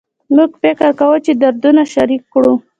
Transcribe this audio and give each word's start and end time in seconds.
موږ 0.35 0.51
فکر 0.61 0.89
کوو 0.99 1.17
چې 1.25 1.31
دردونه 1.41 1.83
شریک 1.93 2.21
کړو 2.33 2.53